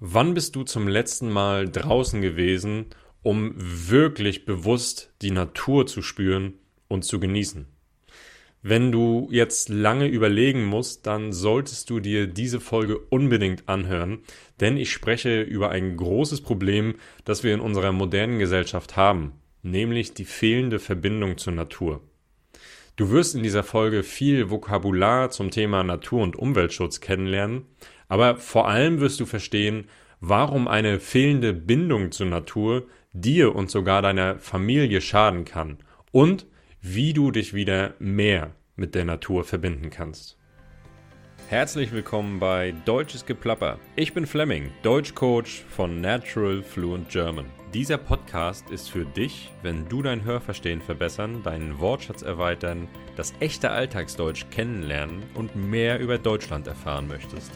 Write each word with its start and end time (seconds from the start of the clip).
Wann 0.00 0.32
bist 0.34 0.54
du 0.54 0.62
zum 0.62 0.86
letzten 0.86 1.28
Mal 1.28 1.68
draußen 1.68 2.22
gewesen, 2.22 2.86
um 3.24 3.52
wirklich 3.56 4.44
bewusst 4.44 5.12
die 5.22 5.32
Natur 5.32 5.88
zu 5.88 6.02
spüren 6.02 6.54
und 6.86 7.04
zu 7.04 7.18
genießen? 7.18 7.66
Wenn 8.62 8.92
du 8.92 9.26
jetzt 9.32 9.68
lange 9.68 10.06
überlegen 10.06 10.64
musst, 10.64 11.08
dann 11.08 11.32
solltest 11.32 11.90
du 11.90 11.98
dir 11.98 12.28
diese 12.28 12.60
Folge 12.60 12.96
unbedingt 12.96 13.68
anhören, 13.68 14.20
denn 14.60 14.76
ich 14.76 14.92
spreche 14.92 15.42
über 15.42 15.70
ein 15.70 15.96
großes 15.96 16.42
Problem, 16.42 16.94
das 17.24 17.42
wir 17.42 17.52
in 17.52 17.60
unserer 17.60 17.90
modernen 17.90 18.38
Gesellschaft 18.38 18.96
haben, 18.96 19.32
nämlich 19.62 20.14
die 20.14 20.26
fehlende 20.26 20.78
Verbindung 20.78 21.38
zur 21.38 21.54
Natur. 21.54 22.02
Du 22.94 23.10
wirst 23.10 23.34
in 23.34 23.44
dieser 23.44 23.62
Folge 23.62 24.04
viel 24.04 24.50
Vokabular 24.50 25.30
zum 25.30 25.50
Thema 25.52 25.82
Natur- 25.82 26.22
und 26.22 26.36
Umweltschutz 26.36 27.00
kennenlernen, 27.00 27.66
aber 28.08 28.36
vor 28.36 28.68
allem 28.68 29.00
wirst 29.00 29.20
du 29.20 29.26
verstehen, 29.26 29.88
warum 30.20 30.66
eine 30.66 30.98
fehlende 30.98 31.52
Bindung 31.52 32.10
zur 32.10 32.26
Natur 32.26 32.86
dir 33.12 33.54
und 33.54 33.70
sogar 33.70 34.02
deiner 34.02 34.38
Familie 34.38 35.00
schaden 35.00 35.44
kann 35.44 35.78
und 36.12 36.46
wie 36.80 37.12
du 37.12 37.30
dich 37.30 37.54
wieder 37.54 37.94
mehr 37.98 38.54
mit 38.76 38.94
der 38.94 39.04
Natur 39.04 39.44
verbinden 39.44 39.90
kannst. 39.90 40.36
Herzlich 41.48 41.92
willkommen 41.92 42.40
bei 42.40 42.74
Deutsches 42.84 43.24
Geplapper. 43.24 43.78
Ich 43.96 44.12
bin 44.12 44.26
Fleming, 44.26 44.70
Deutschcoach 44.82 45.64
von 45.70 46.00
Natural 46.00 46.62
Fluent 46.62 47.08
German. 47.08 47.46
Dieser 47.72 47.96
Podcast 47.96 48.70
ist 48.70 48.90
für 48.90 49.06
dich, 49.06 49.50
wenn 49.62 49.88
du 49.88 50.02
dein 50.02 50.24
Hörverstehen 50.24 50.82
verbessern, 50.82 51.42
deinen 51.42 51.78
Wortschatz 51.80 52.22
erweitern, 52.22 52.86
das 53.16 53.32
echte 53.40 53.70
Alltagsdeutsch 53.70 54.44
kennenlernen 54.50 55.22
und 55.34 55.56
mehr 55.56 56.00
über 56.00 56.18
Deutschland 56.18 56.66
erfahren 56.66 57.08
möchtest. 57.08 57.50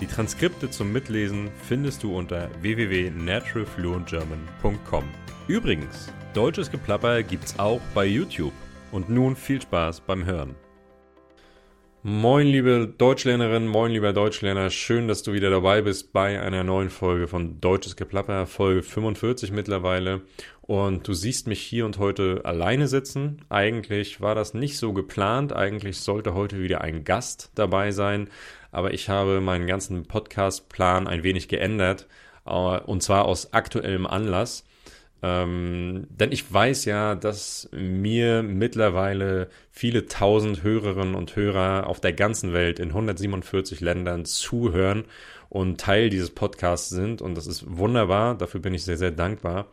Die 0.00 0.06
Transkripte 0.06 0.70
zum 0.70 0.92
Mitlesen 0.92 1.50
findest 1.68 2.02
du 2.02 2.16
unter 2.16 2.50
www.naturalfluentgerman.com. 2.60 5.04
Übrigens, 5.46 6.10
deutsches 6.34 6.68
Geplapper 6.70 7.22
gibt's 7.22 7.58
auch 7.60 7.80
bei 7.94 8.04
YouTube. 8.04 8.52
Und 8.90 9.08
nun 9.08 9.36
viel 9.36 9.62
Spaß 9.62 10.00
beim 10.00 10.24
Hören. 10.24 10.56
Moin, 12.02 12.46
liebe 12.46 12.92
Deutschlernerin, 12.98 13.66
moin, 13.66 13.90
lieber 13.90 14.12
Deutschlerner. 14.12 14.68
Schön, 14.68 15.08
dass 15.08 15.22
du 15.22 15.32
wieder 15.32 15.48
dabei 15.48 15.80
bist 15.80 16.12
bei 16.12 16.38
einer 16.38 16.62
neuen 16.62 16.90
Folge 16.90 17.28
von 17.28 17.62
Deutsches 17.62 17.96
Geplapper, 17.96 18.46
Folge 18.46 18.82
45 18.82 19.52
mittlerweile. 19.52 20.20
Und 20.60 21.08
du 21.08 21.14
siehst 21.14 21.46
mich 21.46 21.60
hier 21.60 21.86
und 21.86 21.98
heute 21.98 22.42
alleine 22.44 22.88
sitzen. 22.88 23.40
Eigentlich 23.48 24.20
war 24.20 24.34
das 24.34 24.52
nicht 24.52 24.76
so 24.76 24.92
geplant. 24.92 25.54
Eigentlich 25.54 26.00
sollte 26.00 26.34
heute 26.34 26.60
wieder 26.60 26.82
ein 26.82 27.04
Gast 27.04 27.52
dabei 27.54 27.90
sein. 27.90 28.28
Aber 28.74 28.92
ich 28.92 29.08
habe 29.08 29.40
meinen 29.40 29.68
ganzen 29.68 30.04
Podcast-Plan 30.04 31.06
ein 31.06 31.22
wenig 31.22 31.46
geändert. 31.46 32.08
Äh, 32.44 32.50
und 32.50 33.02
zwar 33.02 33.24
aus 33.26 33.52
aktuellem 33.52 34.04
Anlass. 34.04 34.64
Ähm, 35.22 36.06
denn 36.10 36.32
ich 36.32 36.52
weiß 36.52 36.84
ja, 36.84 37.14
dass 37.14 37.68
mir 37.72 38.42
mittlerweile 38.42 39.48
viele 39.70 40.06
tausend 40.06 40.64
Hörerinnen 40.64 41.14
und 41.14 41.36
Hörer 41.36 41.86
auf 41.86 42.00
der 42.00 42.12
ganzen 42.12 42.52
Welt 42.52 42.80
in 42.80 42.88
147 42.88 43.80
Ländern 43.80 44.24
zuhören 44.24 45.04
und 45.54 45.80
Teil 45.80 46.10
dieses 46.10 46.30
Podcasts 46.30 46.88
sind. 46.88 47.22
Und 47.22 47.36
das 47.36 47.46
ist 47.46 47.64
wunderbar. 47.78 48.36
Dafür 48.36 48.60
bin 48.60 48.74
ich 48.74 48.82
sehr, 48.82 48.96
sehr 48.96 49.12
dankbar. 49.12 49.68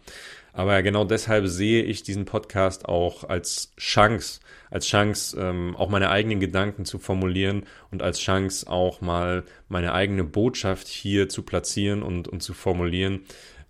Aber 0.54 0.84
genau 0.84 1.06
deshalb 1.06 1.48
sehe 1.48 1.82
ich 1.82 2.04
diesen 2.04 2.26
Podcast 2.26 2.88
auch 2.88 3.24
als 3.24 3.74
Chance, 3.78 4.42
als 4.70 4.86
Chance, 4.86 5.36
ähm, 5.40 5.76
auch 5.76 5.90
meine 5.90 6.12
eigenen 6.12 6.40
Gedanken 6.40 6.86
zu 6.86 7.00
formulieren 7.00 7.64
und 7.90 8.04
als 8.04 8.20
Chance 8.20 8.70
auch 8.70 9.02
mal 9.02 9.44
meine 9.70 9.94
eigene 9.94 10.24
Botschaft 10.24 10.88
hier 10.88 11.30
zu 11.30 11.42
platzieren 11.42 12.04
und, 12.04 12.28
und 12.28 12.44
zu 12.44 12.54
formulieren, 12.54 13.22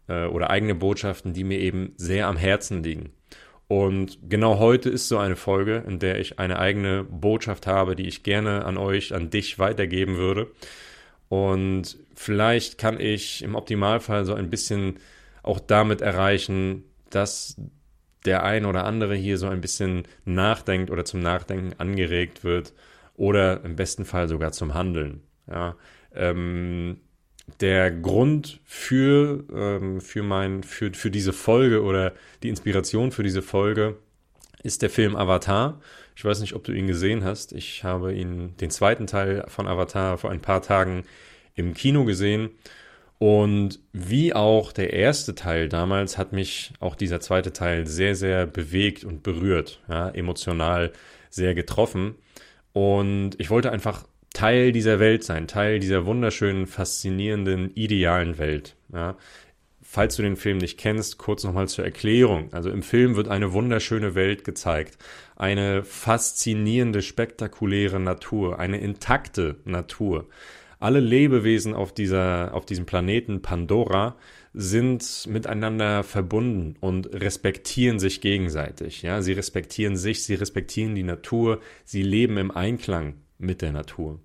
äh, 0.10 0.26
oder 0.26 0.50
eigene 0.50 0.76
Botschaften, 0.76 1.32
die 1.32 1.46
mir 1.46 1.60
eben 1.60 1.94
sehr 1.96 2.28
am 2.28 2.36
Herzen 2.36 2.84
liegen. 2.84 3.12
Und 3.70 4.18
genau 4.28 4.60
heute 4.60 4.90
ist 4.90 5.08
so 5.08 5.18
eine 5.18 5.38
Folge, 5.38 5.86
in 5.88 6.00
der 6.00 6.20
ich 6.20 6.40
eine 6.40 6.60
eigene 6.60 7.06
Botschaft 7.06 7.68
habe, 7.68 7.96
die 7.96 8.08
ich 8.08 8.24
gerne 8.24 8.66
an 8.66 8.76
euch, 8.76 9.14
an 9.14 9.30
dich 9.30 9.60
weitergeben 9.60 10.18
würde. 10.18 10.52
Und 11.32 11.98
vielleicht 12.14 12.78
kann 12.78 13.00
ich 13.00 13.42
im 13.42 13.56
Optimalfall 13.56 14.26
so 14.26 14.34
ein 14.34 14.50
bisschen 14.50 15.00
auch 15.44 15.62
damit 15.62 16.02
erreichen, 16.02 16.84
dass 17.10 17.56
der 18.26 18.44
ein 18.44 18.66
oder 18.66 18.84
andere 18.84 19.16
hier 19.16 19.38
so 19.38 19.48
ein 19.48 19.62
bisschen 19.62 20.04
nachdenkt 20.26 20.92
oder 20.92 21.06
zum 21.06 21.22
Nachdenken 21.22 21.72
angeregt 21.78 22.44
wird 22.44 22.74
oder 23.16 23.64
im 23.64 23.78
besten 23.78 24.04
Fall 24.04 24.28
sogar 24.28 24.52
zum 24.52 24.74
Handeln. 24.74 25.22
Ja, 25.50 25.78
ähm, 26.14 27.00
der 27.62 27.92
Grund 27.92 28.60
für, 28.66 29.46
ähm, 29.56 30.02
für, 30.02 30.24
mein, 30.24 30.64
für, 30.64 30.94
für 30.94 31.12
diese 31.12 31.32
Folge 31.32 31.82
oder 31.82 32.12
die 32.44 32.50
Inspiration 32.50 33.14
für 33.14 33.24
diese 33.24 33.42
Folge 33.42 33.96
ist 34.64 34.82
der 34.82 34.90
Film 34.90 35.16
Avatar. 35.16 35.80
Ich 36.16 36.26
weiß 36.26 36.42
nicht, 36.42 36.54
ob 36.54 36.64
du 36.64 36.72
ihn 36.72 36.88
gesehen 36.88 37.24
hast. 37.24 37.54
Ich 37.54 37.84
habe 37.84 38.14
ihn, 38.14 38.56
den 38.58 38.70
zweiten 38.70 39.08
Teil 39.08 39.46
von 39.48 39.68
Avatar, 39.68 40.18
vor 40.18 40.32
ein 40.32 40.42
paar 40.42 40.62
Tagen 40.62 41.04
im 41.56 41.74
Kino 41.74 42.06
gesehen. 42.06 42.50
Und 43.18 43.80
wie 43.94 44.34
auch 44.34 44.72
der 44.72 44.94
erste 44.94 45.36
Teil 45.36 45.70
damals 45.70 46.18
hat 46.18 46.34
mich 46.34 46.74
auch 46.80 46.96
dieser 46.96 47.20
zweite 47.20 47.54
Teil 47.54 47.86
sehr, 47.86 48.16
sehr 48.16 48.48
bewegt 48.48 49.04
und 49.04 49.22
berührt, 49.22 49.80
ja, 49.88 50.10
emotional 50.10 50.92
sehr 51.30 51.54
getroffen. 51.54 52.16
Und 52.74 53.40
ich 53.40 53.52
wollte 53.52 53.72
einfach 53.72 54.06
Teil 54.34 54.72
dieser 54.72 55.00
Welt 55.00 55.24
sein, 55.24 55.48
Teil 55.48 55.80
dieser 55.80 56.06
wunderschönen, 56.06 56.66
faszinierenden, 56.66 57.72
idealen 57.76 58.38
Welt. 58.38 58.76
Ja. 58.92 59.18
Falls 59.94 60.16
du 60.16 60.22
den 60.22 60.38
Film 60.38 60.60
nicht 60.60 60.78
kennst, 60.78 61.18
kurz 61.18 61.44
nochmal 61.44 61.68
zur 61.68 61.84
Erklärung. 61.84 62.54
Also 62.54 62.70
im 62.70 62.82
Film 62.82 63.18
wird 63.18 63.28
eine 63.28 63.52
wunderschöne 63.52 64.16
Welt 64.16 64.46
gezeigt, 64.46 64.98
eine 65.36 65.84
faszinierende, 65.84 67.02
spektakuläre 67.02 68.00
Natur, 68.00 68.58
eine 68.58 68.80
intakte 68.80 69.58
Natur. 69.66 70.30
Alle 70.80 71.02
Lebewesen 71.02 71.74
auf 71.74 71.94
dieser, 71.94 72.54
auf 72.54 72.66
diesem 72.66 72.86
Planeten 72.86 73.42
Pandora 73.42 74.16
sind 74.54 75.28
miteinander 75.28 76.04
verbunden 76.04 76.78
und 76.80 77.08
respektieren 77.14 78.00
sich 78.00 78.22
gegenseitig. 78.22 79.02
Ja, 79.02 79.22
sie 79.22 79.34
respektieren 79.34 79.98
sich, 79.98 80.24
sie 80.24 80.36
respektieren 80.36 80.96
die 80.96 81.04
Natur, 81.04 81.60
sie 81.84 82.02
leben 82.02 82.38
im 82.38 82.52
Einklang 82.52 83.16
mit 83.40 83.62
der 83.62 83.74
Natur. 83.74 84.22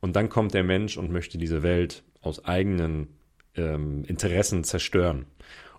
Und 0.00 0.16
dann 0.16 0.28
kommt 0.28 0.54
der 0.54 0.64
Mensch 0.64 0.98
und 0.98 1.12
möchte 1.12 1.38
diese 1.38 1.62
Welt 1.62 2.02
aus 2.20 2.44
eigenen 2.44 3.06
ähm, 3.56 4.04
Interessen 4.06 4.64
zerstören. 4.64 5.26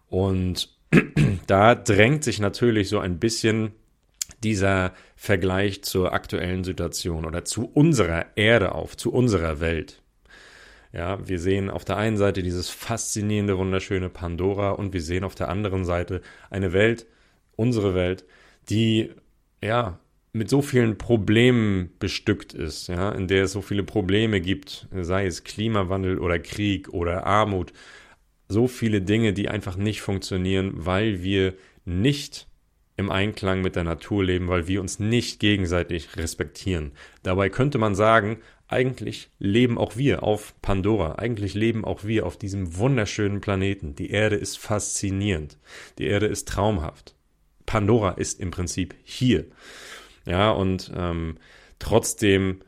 Und 0.07 0.75
da 1.47 1.75
drängt 1.75 2.23
sich 2.23 2.39
natürlich 2.39 2.89
so 2.89 2.99
ein 2.99 3.19
bisschen 3.19 3.71
dieser 4.43 4.93
Vergleich 5.15 5.83
zur 5.83 6.13
aktuellen 6.13 6.63
Situation 6.63 7.25
oder 7.25 7.45
zu 7.45 7.65
unserer 7.65 8.25
Erde 8.35 8.73
auf, 8.73 8.97
zu 8.97 9.11
unserer 9.11 9.59
Welt. 9.59 10.01
Ja, 10.93 11.27
wir 11.27 11.39
sehen 11.39 11.69
auf 11.69 11.83
der 11.83 11.97
einen 11.97 12.15
Seite 12.15 12.41
dieses 12.41 12.69
faszinierende, 12.69 13.57
wunderschöne 13.57 14.09
Pandora 14.09 14.71
und 14.71 14.93
wir 14.93 15.01
sehen 15.01 15.25
auf 15.25 15.35
der 15.35 15.49
anderen 15.49 15.83
Seite 15.83 16.21
eine 16.49 16.71
Welt, 16.71 17.05
unsere 17.57 17.95
Welt, 17.95 18.23
die 18.69 19.11
ja 19.61 19.99
mit 20.35 20.49
so 20.49 20.61
vielen 20.61 20.97
Problemen 20.97 21.91
bestückt 21.97 22.53
ist, 22.53 22.87
ja, 22.87 23.09
in 23.11 23.29
der 23.29 23.45
es 23.45 23.53
so 23.53 23.61
viele 23.61 23.83
Probleme 23.83 24.41
gibt, 24.41 24.85
sei 24.91 25.25
es 25.25 25.45
Klimawandel 25.45 26.19
oder 26.19 26.39
Krieg 26.39 26.89
oder 26.89 27.25
Armut, 27.25 27.71
so 28.49 28.67
viele 28.67 29.01
Dinge, 29.01 29.31
die 29.31 29.47
einfach 29.47 29.77
nicht 29.77 30.01
funktionieren, 30.01 30.73
weil 30.75 31.23
wir 31.23 31.53
nicht 31.85 32.49
im 32.97 33.09
Einklang 33.09 33.61
mit 33.61 33.77
der 33.77 33.85
Natur 33.85 34.25
leben, 34.25 34.49
weil 34.49 34.67
wir 34.67 34.81
uns 34.81 34.99
nicht 34.99 35.39
gegenseitig 35.39 36.17
respektieren. 36.17 36.91
Dabei 37.23 37.47
könnte 37.47 37.77
man 37.77 37.95
sagen, 37.95 38.39
eigentlich 38.67 39.29
leben 39.39 39.77
auch 39.77 39.95
wir 39.95 40.23
auf 40.23 40.53
Pandora, 40.61 41.15
eigentlich 41.15 41.53
leben 41.53 41.85
auch 41.85 42.03
wir 42.03 42.25
auf 42.25 42.35
diesem 42.35 42.75
wunderschönen 42.75 43.39
Planeten. 43.39 43.95
Die 43.95 44.11
Erde 44.11 44.35
ist 44.35 44.57
faszinierend, 44.57 45.57
die 45.97 46.07
Erde 46.07 46.25
ist 46.25 46.49
traumhaft. 46.49 47.15
Pandora 47.65 48.11
ist 48.11 48.41
im 48.41 48.51
Prinzip 48.51 48.95
hier. 49.05 49.45
Ja, 50.25 50.51
und 50.51 50.91
ähm, 50.95 51.37
trotzdem 51.79 52.61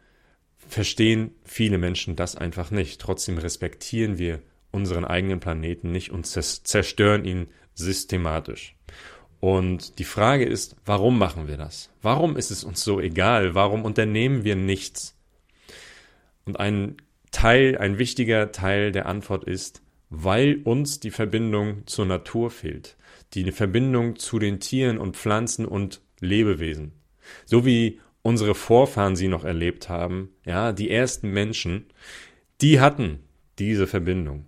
verstehen 0.58 1.32
viele 1.44 1.78
Menschen 1.78 2.16
das 2.16 2.36
einfach 2.36 2.72
nicht. 2.72 3.02
Trotzdem 3.02 3.38
respektieren 3.38 4.18
wir 4.18 4.42
unseren 4.72 5.06
eigenen 5.06 5.40
Planeten 5.40 5.92
nicht 5.92 6.12
und 6.12 6.26
zerstören 6.26 7.26
ihn 7.26 7.48
systematisch. 7.74 8.76
Und 9.40 10.00
die 10.00 10.04
Frage 10.04 10.46
ist, 10.46 10.76
warum 10.86 11.18
machen 11.18 11.48
wir 11.48 11.58
das? 11.58 11.92
Warum 12.02 12.38
ist 12.38 12.52
es 12.52 12.64
uns 12.64 12.84
so 12.84 13.00
egal? 13.00 13.56
Warum 13.56 13.86
unternehmen 13.86 14.44
wir 14.44 14.56
nichts? 14.56 15.16
Und 16.46 16.60
ein 16.60 16.98
Teil, 17.32 17.78
ein 17.78 18.00
wichtiger 18.00 18.52
Teil 18.52 18.92
der 18.92 19.06
Antwort 19.06 19.44
ist, 19.44 19.82
weil 20.10 20.62
uns 20.64 21.00
die 21.00 21.12
Verbindung 21.12 21.86
zur 21.86 22.06
Natur 22.06 22.50
fehlt. 22.50 22.98
Die 23.34 23.52
Verbindung 23.52 24.16
zu 24.16 24.40
den 24.40 24.60
Tieren 24.60 24.98
und 24.98 25.18
Pflanzen 25.18 25.66
und 25.66 26.02
Lebewesen. 26.20 26.94
So 27.46 27.66
wie 27.66 28.00
unsere 28.22 28.56
Vorfahren 28.56 29.16
sie 29.16 29.28
noch 29.28 29.46
erlebt 29.46 29.90
haben, 29.90 30.30
ja, 30.46 30.72
die 30.74 30.92
ersten 30.92 31.30
Menschen, 31.32 31.86
die 32.62 32.80
hatten 32.80 33.20
diese 33.60 33.88
Verbindung. 33.88 34.46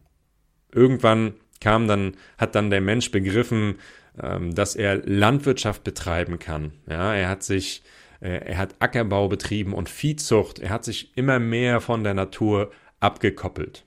Irgendwann 0.74 1.34
kam 1.62 1.88
dann, 1.88 2.16
hat 2.38 2.56
dann 2.56 2.70
der 2.70 2.82
Mensch 2.82 3.12
begriffen, 3.12 3.76
ähm, 4.22 4.54
dass 4.54 4.76
er 4.76 4.98
Landwirtschaft 5.06 5.84
betreiben 5.84 6.40
kann. 6.40 6.74
Ja, 6.90 7.14
er 7.14 7.30
hat 7.30 7.44
sich, 7.44 7.84
äh, 8.22 8.46
er 8.46 8.58
hat 8.58 8.76
Ackerbau 8.80 9.28
betrieben 9.28 9.74
und 9.74 9.90
Viehzucht. 9.90 10.60
Er 10.60 10.70
hat 10.70 10.84
sich 10.84 11.16
immer 11.18 11.40
mehr 11.40 11.82
von 11.82 12.04
der 12.04 12.14
Natur 12.14 12.72
abgekoppelt. 13.00 13.86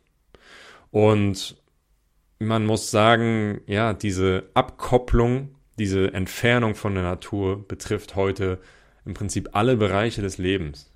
Und 0.91 1.57
man 2.39 2.67
muss 2.67 2.91
sagen, 2.91 3.61
ja, 3.67 3.93
diese 3.93 4.45
Abkopplung, 4.55 5.55
diese 5.79 6.13
Entfernung 6.13 6.75
von 6.75 6.95
der 6.95 7.05
Natur 7.05 7.67
betrifft 7.67 8.17
heute 8.17 8.59
im 9.05 9.15
Prinzip 9.15 9.51
alle 9.53 9.77
Bereiche 9.77 10.23
des 10.23 10.39
Lebens. 10.39 10.93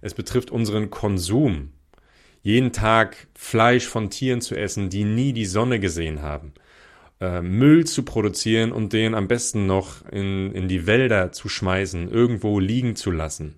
Es 0.00 0.14
betrifft 0.14 0.50
unseren 0.50 0.90
Konsum. 0.90 1.72
Jeden 2.42 2.72
Tag 2.72 3.28
Fleisch 3.34 3.86
von 3.86 4.10
Tieren 4.10 4.40
zu 4.40 4.56
essen, 4.56 4.88
die 4.88 5.04
nie 5.04 5.32
die 5.32 5.44
Sonne 5.44 5.78
gesehen 5.78 6.22
haben. 6.22 6.54
Äh, 7.20 7.42
Müll 7.42 7.86
zu 7.86 8.02
produzieren 8.02 8.72
und 8.72 8.94
den 8.94 9.14
am 9.14 9.28
besten 9.28 9.66
noch 9.66 10.06
in, 10.10 10.52
in 10.52 10.68
die 10.68 10.86
Wälder 10.86 11.32
zu 11.32 11.50
schmeißen, 11.50 12.10
irgendwo 12.10 12.58
liegen 12.58 12.96
zu 12.96 13.10
lassen. 13.10 13.56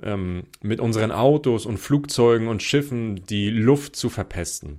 Ähm, 0.00 0.44
mit 0.62 0.78
unseren 0.78 1.10
Autos 1.10 1.66
und 1.66 1.78
Flugzeugen 1.78 2.46
und 2.46 2.62
Schiffen 2.62 3.26
die 3.26 3.50
Luft 3.50 3.96
zu 3.96 4.10
verpesten. 4.10 4.78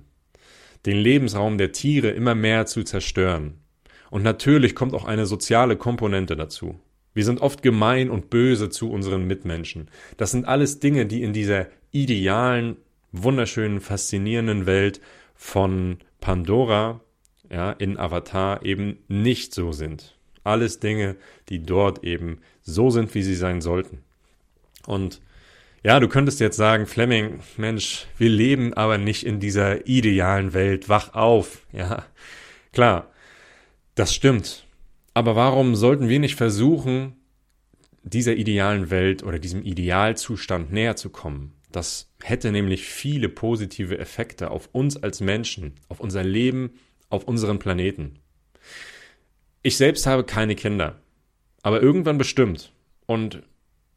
Den 0.86 0.96
Lebensraum 0.96 1.58
der 1.58 1.72
Tiere 1.72 2.08
immer 2.08 2.34
mehr 2.34 2.64
zu 2.64 2.84
zerstören. 2.84 3.58
Und 4.08 4.22
natürlich 4.22 4.74
kommt 4.74 4.94
auch 4.94 5.04
eine 5.04 5.26
soziale 5.26 5.76
Komponente 5.76 6.36
dazu. 6.36 6.80
Wir 7.14 7.24
sind 7.24 7.40
oft 7.40 7.62
gemein 7.62 8.10
und 8.10 8.30
böse 8.30 8.70
zu 8.70 8.90
unseren 8.90 9.26
Mitmenschen. 9.26 9.88
Das 10.16 10.30
sind 10.30 10.46
alles 10.46 10.80
Dinge, 10.80 11.06
die 11.06 11.22
in 11.22 11.32
dieser 11.32 11.66
idealen, 11.90 12.76
wunderschönen, 13.12 13.80
faszinierenden 13.80 14.66
Welt 14.66 15.00
von 15.34 15.98
Pandora, 16.20 17.00
ja, 17.50 17.72
in 17.72 17.98
Avatar 17.98 18.64
eben 18.64 18.98
nicht 19.08 19.54
so 19.54 19.72
sind. 19.72 20.16
Alles 20.44 20.78
Dinge, 20.78 21.16
die 21.48 21.62
dort 21.62 22.04
eben 22.04 22.38
so 22.62 22.90
sind, 22.90 23.14
wie 23.14 23.22
sie 23.22 23.34
sein 23.34 23.60
sollten. 23.60 23.98
Und 24.86 25.20
ja, 25.82 25.98
du 25.98 26.08
könntest 26.08 26.40
jetzt 26.40 26.56
sagen, 26.56 26.86
Fleming, 26.86 27.40
Mensch, 27.56 28.06
wir 28.18 28.28
leben 28.28 28.74
aber 28.74 28.98
nicht 28.98 29.24
in 29.24 29.40
dieser 29.40 29.86
idealen 29.86 30.52
Welt. 30.52 30.88
Wach 30.88 31.14
auf. 31.14 31.66
Ja, 31.72 32.04
klar, 32.72 33.10
das 33.94 34.14
stimmt. 34.14 34.66
Aber 35.14 35.36
warum 35.36 35.74
sollten 35.74 36.08
wir 36.08 36.20
nicht 36.20 36.36
versuchen, 36.36 37.16
dieser 38.02 38.34
idealen 38.34 38.90
Welt 38.90 39.22
oder 39.22 39.38
diesem 39.38 39.62
Idealzustand 39.62 40.72
näher 40.72 40.96
zu 40.96 41.10
kommen? 41.10 41.52
Das 41.72 42.10
hätte 42.22 42.50
nämlich 42.52 42.84
viele 42.84 43.28
positive 43.28 43.98
Effekte 43.98 44.50
auf 44.50 44.68
uns 44.72 44.96
als 44.96 45.20
Menschen, 45.20 45.74
auf 45.88 46.00
unser 46.00 46.24
Leben, 46.24 46.72
auf 47.08 47.24
unseren 47.24 47.58
Planeten. 47.58 48.18
Ich 49.62 49.76
selbst 49.76 50.06
habe 50.06 50.24
keine 50.24 50.54
Kinder, 50.54 51.00
aber 51.62 51.82
irgendwann 51.82 52.18
bestimmt. 52.18 52.72
Und 53.06 53.42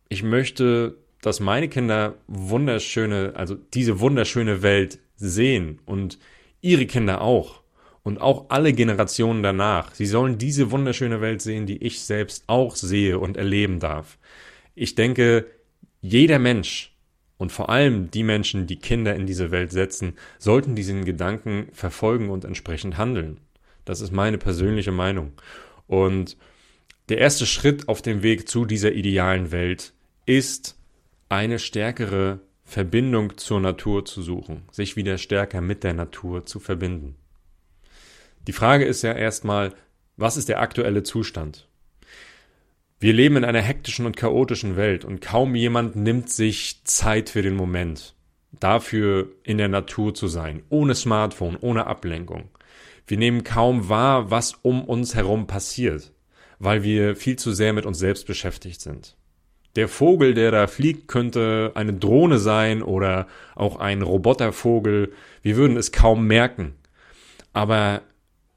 ich 0.09 0.23
möchte, 0.23 0.97
dass 1.21 1.39
meine 1.39 1.69
Kinder 1.69 2.15
wunderschöne, 2.27 3.33
also 3.35 3.55
diese 3.55 3.99
wunderschöne 3.99 4.61
Welt 4.61 4.99
sehen 5.15 5.79
und 5.85 6.19
ihre 6.61 6.85
Kinder 6.85 7.21
auch 7.21 7.62
und 8.03 8.21
auch 8.21 8.49
alle 8.49 8.73
Generationen 8.73 9.43
danach. 9.43 9.95
Sie 9.95 10.05
sollen 10.05 10.37
diese 10.37 10.71
wunderschöne 10.71 11.21
Welt 11.21 11.41
sehen, 11.41 11.65
die 11.65 11.81
ich 11.83 12.01
selbst 12.01 12.43
auch 12.47 12.75
sehe 12.75 13.17
und 13.17 13.37
erleben 13.37 13.79
darf. 13.79 14.17
Ich 14.75 14.95
denke, 14.95 15.47
jeder 16.01 16.37
Mensch 16.37 16.93
und 17.37 17.51
vor 17.51 17.69
allem 17.69 18.11
die 18.11 18.23
Menschen, 18.23 18.67
die 18.67 18.77
Kinder 18.77 19.15
in 19.15 19.25
diese 19.25 19.51
Welt 19.51 19.71
setzen, 19.71 20.13
sollten 20.37 20.75
diesen 20.75 21.05
Gedanken 21.05 21.67
verfolgen 21.71 22.29
und 22.29 22.45
entsprechend 22.45 22.97
handeln. 22.97 23.39
Das 23.85 24.01
ist 24.01 24.11
meine 24.11 24.37
persönliche 24.37 24.91
Meinung. 24.91 25.33
Und 25.87 26.37
der 27.09 27.17
erste 27.17 27.45
Schritt 27.45 27.87
auf 27.87 28.01
dem 28.01 28.23
Weg 28.23 28.47
zu 28.47 28.65
dieser 28.65 28.93
idealen 28.93 29.51
Welt 29.51 29.93
ist 30.25 30.77
eine 31.29 31.59
stärkere 31.59 32.39
Verbindung 32.63 33.37
zur 33.37 33.59
Natur 33.59 34.05
zu 34.05 34.21
suchen, 34.21 34.63
sich 34.71 34.95
wieder 34.95 35.17
stärker 35.17 35.61
mit 35.61 35.83
der 35.83 35.93
Natur 35.93 36.45
zu 36.45 36.59
verbinden. 36.59 37.15
Die 38.47 38.53
Frage 38.53 38.85
ist 38.85 39.03
ja 39.03 39.13
erstmal, 39.13 39.73
was 40.17 40.37
ist 40.37 40.49
der 40.49 40.59
aktuelle 40.59 41.03
Zustand? 41.03 41.67
Wir 42.99 43.13
leben 43.13 43.37
in 43.37 43.45
einer 43.45 43.61
hektischen 43.61 44.05
und 44.05 44.17
chaotischen 44.17 44.75
Welt 44.75 45.05
und 45.05 45.21
kaum 45.21 45.55
jemand 45.55 45.95
nimmt 45.95 46.29
sich 46.29 46.83
Zeit 46.83 47.29
für 47.29 47.41
den 47.41 47.55
Moment, 47.55 48.15
dafür 48.51 49.29
in 49.43 49.57
der 49.57 49.67
Natur 49.67 50.13
zu 50.13 50.27
sein, 50.27 50.63
ohne 50.69 50.95
Smartphone, 50.95 51.57
ohne 51.59 51.87
Ablenkung. 51.87 52.49
Wir 53.07 53.17
nehmen 53.17 53.43
kaum 53.43 53.89
wahr, 53.89 54.31
was 54.31 54.53
um 54.61 54.85
uns 54.85 55.15
herum 55.15 55.47
passiert, 55.47 56.13
weil 56.59 56.83
wir 56.83 57.15
viel 57.15 57.37
zu 57.37 57.51
sehr 57.51 57.73
mit 57.73 57.85
uns 57.85 57.99
selbst 57.99 58.27
beschäftigt 58.27 58.79
sind. 58.79 59.17
Der 59.75 59.87
Vogel, 59.87 60.33
der 60.33 60.51
da 60.51 60.67
fliegt, 60.67 61.07
könnte 61.07 61.71
eine 61.75 61.93
Drohne 61.93 62.37
sein 62.39 62.83
oder 62.83 63.27
auch 63.55 63.77
ein 63.77 64.01
Robotervogel. 64.01 65.11
Wir 65.41 65.55
würden 65.55 65.77
es 65.77 65.91
kaum 65.91 66.27
merken. 66.27 66.75
Aber 67.53 68.01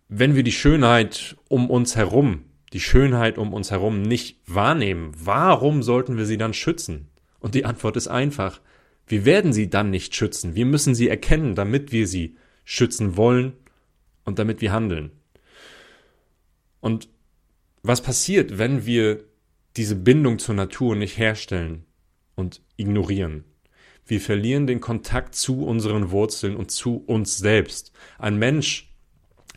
wenn 0.08 0.35
wir 0.35 0.43
die 0.43 0.53
Schönheit 0.53 1.37
um 1.49 1.70
uns 1.70 1.97
herum, 1.97 2.44
die 2.73 2.81
Schönheit 2.81 3.38
um 3.38 3.53
uns 3.53 3.70
herum 3.70 4.03
nicht 4.03 4.41
wahrnehmen, 4.47 5.12
warum 5.17 5.82
sollten 5.82 6.17
wir 6.17 6.26
sie 6.26 6.38
dann 6.38 6.55
schützen? 6.55 7.08
Und 7.38 7.55
die 7.55 7.64
Antwort 7.64 7.97
ist 7.97 8.08
einfach. 8.08 8.61
Wir 9.06 9.25
werden 9.25 9.53
sie 9.53 9.70
dann 9.70 9.91
nicht 9.91 10.14
schützen. 10.14 10.55
Wir 10.55 10.67
müssen 10.67 10.94
sie 10.94 11.08
erkennen, 11.08 11.55
damit 11.55 11.93
wir 11.93 12.06
sie 12.06 12.37
schützen 12.64 13.17
wollen 13.17 13.53
und 14.25 14.38
damit 14.38 14.61
wir 14.61 14.73
handeln. 14.73 15.12
Und 16.81 17.09
was 17.82 18.02
passiert, 18.02 18.59
wenn 18.59 18.85
wir 18.85 19.25
diese 19.76 19.97
Bindung 19.97 20.38
zur 20.38 20.55
Natur 20.55 20.97
nicht 20.97 21.19
herstellen 21.19 21.85
und 22.35 22.62
ignorieren? 22.76 23.44
Wir 24.05 24.20
verlieren 24.20 24.67
den 24.67 24.81
Kontakt 24.81 25.35
zu 25.35 25.64
unseren 25.64 26.11
Wurzeln 26.11 26.56
und 26.56 26.70
zu 26.70 26.97
uns 27.06 27.38
selbst. 27.38 27.93
Ein 28.19 28.38
Mensch, 28.38 28.96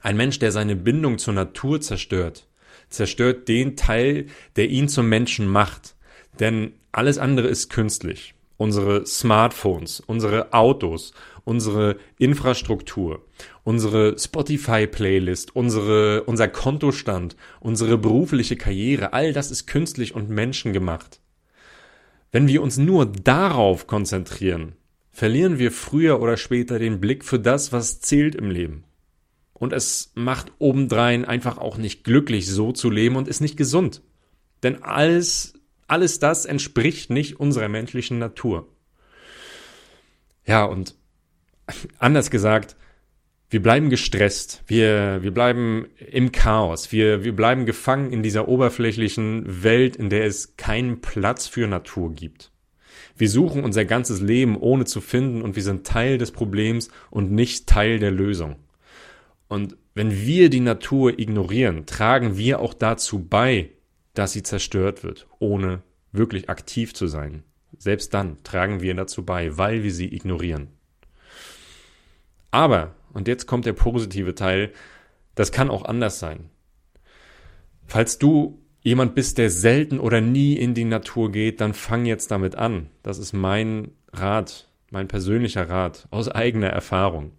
ein 0.02 0.18
Mensch, 0.18 0.40
der 0.40 0.52
seine 0.52 0.76
Bindung 0.76 1.18
zur 1.18 1.34
Natur 1.34 1.82
zerstört, 1.82 2.48
zerstört 2.90 3.48
den 3.48 3.76
Teil, 3.76 4.28
der 4.56 4.70
ihn 4.70 4.88
zum 4.88 5.10
Menschen 5.10 5.48
macht. 5.48 5.96
Denn 6.40 6.74
alles 6.92 7.18
andere 7.18 7.48
ist 7.48 7.70
künstlich. 7.70 8.34
Unsere 8.58 9.06
Smartphones, 9.06 10.02
unsere 10.02 10.54
Autos, 10.54 11.14
unsere 11.46 11.98
Infrastruktur, 12.18 13.26
unsere 13.64 14.18
Spotify-Playlist, 14.20 15.56
unsere, 15.56 16.24
unser 16.24 16.48
Kontostand, 16.48 17.36
unsere 17.60 17.98
berufliche 17.98 18.58
Karriere, 18.58 19.14
all 19.14 19.34
das 19.34 19.50
ist 19.50 19.66
künstlich 19.66 20.14
und 20.14 20.30
menschengemacht. 20.30 21.22
Wenn 22.32 22.48
wir 22.48 22.62
uns 22.62 22.78
nur 22.78 23.06
darauf 23.06 23.88
konzentrieren, 23.88 24.74
verlieren 25.12 25.58
wir 25.58 25.72
früher 25.72 26.22
oder 26.22 26.38
später 26.38 26.80
den 26.80 27.00
Blick 27.00 27.26
für 27.26 27.40
das, 27.40 27.72
was 27.72 28.02
zählt 28.02 28.36
im 28.36 28.52
Leben. 28.52 28.84
Und 29.60 29.74
es 29.74 30.12
macht 30.16 30.52
obendrein 30.58 31.26
einfach 31.26 31.58
auch 31.58 31.78
nicht 31.78 32.04
glücklich, 32.04 32.48
so 32.48 32.72
zu 32.72 32.90
leben 32.90 33.18
und 33.18 33.28
ist 33.28 33.42
nicht 33.42 33.58
gesund. 33.58 34.02
Denn 34.64 34.84
alles, 34.84 35.54
alles 35.88 36.20
das 36.20 36.46
entspricht 36.46 37.10
nicht 37.10 37.40
unserer 37.40 37.68
menschlichen 37.68 38.20
Natur. 38.20 38.68
Ja, 40.46 40.64
und 40.64 40.96
anders 42.00 42.32
gesagt, 42.32 42.76
wir 43.52 43.62
bleiben 43.62 43.90
gestresst, 43.90 44.64
wir, 44.68 45.24
wir 45.24 45.32
bleiben 45.32 45.88
im 46.12 46.32
Chaos, 46.32 46.92
wir, 46.92 47.24
wir 47.24 47.36
bleiben 47.36 47.66
gefangen 47.66 48.14
in 48.14 48.22
dieser 48.22 48.48
oberflächlichen 48.48 49.64
Welt, 49.64 49.96
in 49.96 50.10
der 50.10 50.26
es 50.26 50.56
keinen 50.56 51.02
Platz 51.02 51.48
für 51.48 51.68
Natur 51.68 52.14
gibt. 52.14 52.52
Wir 53.18 53.28
suchen 53.30 53.64
unser 53.64 53.86
ganzes 53.86 54.22
Leben 54.22 54.56
ohne 54.56 54.86
zu 54.86 55.02
finden 55.02 55.42
und 55.42 55.56
wir 55.56 55.64
sind 55.64 55.86
Teil 55.86 56.18
des 56.18 56.32
Problems 56.32 56.90
und 57.10 57.32
nicht 57.32 57.68
Teil 57.68 58.00
der 58.00 58.12
Lösung. 58.12 58.56
Und 59.50 59.76
wenn 59.96 60.12
wir 60.12 60.50
die 60.50 60.62
Natur 60.62 61.20
ignorieren, 61.20 61.86
tragen 61.86 62.38
wir 62.38 62.62
auch 62.62 62.74
dazu 62.74 63.20
bei, 63.26 63.72
dass 64.14 64.32
sie 64.32 64.44
zerstört 64.44 65.04
wird, 65.04 65.28
ohne 65.40 65.82
wirklich 66.12 66.50
aktiv 66.50 66.94
zu 66.94 67.08
sein. 67.08 67.44
Selbst 67.78 68.14
dann 68.14 68.42
tragen 68.44 68.82
wir 68.82 68.94
dazu 68.94 69.26
bei, 69.26 69.58
weil 69.58 69.84
wir 69.84 69.92
sie 69.92 70.14
ignorieren. 70.14 70.68
Aber, 72.52 72.96
und 73.14 73.28
jetzt 73.28 73.48
kommt 73.48 73.66
der 73.66 73.74
positive 73.74 74.36
Teil, 74.36 74.72
das 75.36 75.52
kann 75.52 75.70
auch 75.70 75.86
anders 75.86 76.20
sein. 76.20 76.50
Falls 77.88 78.20
du 78.20 78.62
jemand 78.82 79.16
bist, 79.16 79.38
der 79.38 79.50
selten 79.50 80.00
oder 80.00 80.22
nie 80.22 80.54
in 80.54 80.74
die 80.74 80.86
Natur 80.86 81.32
geht, 81.32 81.60
dann 81.60 81.74
fang 81.74 82.06
jetzt 82.06 82.32
damit 82.32 82.56
an. 82.56 82.90
Das 83.04 83.18
ist 83.18 83.34
mein 83.34 83.92
Rat, 84.14 84.70
mein 84.92 85.08
persönlicher 85.08 85.70
Rat 85.70 86.08
aus 86.12 86.30
eigener 86.30 86.70
Erfahrung. 86.70 87.32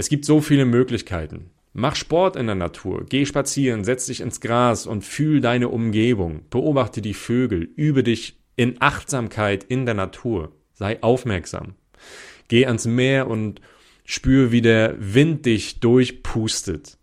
Es 0.00 0.08
gibt 0.08 0.24
so 0.24 0.40
viele 0.40 0.64
Möglichkeiten. 0.64 1.50
Mach 1.74 1.94
Sport 1.94 2.34
in 2.36 2.46
der 2.46 2.54
Natur, 2.54 3.04
geh 3.06 3.26
spazieren, 3.26 3.84
setz 3.84 4.06
dich 4.06 4.22
ins 4.22 4.40
Gras 4.40 4.86
und 4.86 5.04
fühl 5.04 5.42
deine 5.42 5.68
Umgebung, 5.68 6.40
beobachte 6.48 7.02
die 7.02 7.12
Vögel, 7.12 7.68
übe 7.76 8.02
dich 8.02 8.40
in 8.56 8.80
Achtsamkeit 8.80 9.62
in 9.62 9.84
der 9.84 9.92
Natur, 9.92 10.52
sei 10.72 11.02
aufmerksam. 11.02 11.74
Geh 12.48 12.64
ans 12.64 12.86
Meer 12.86 13.26
und 13.26 13.60
Spür, 14.06 14.52
wie 14.52 14.62
der 14.62 14.96
Wind 14.98 15.44
dich 15.44 15.80
durchpustet. 15.80 16.96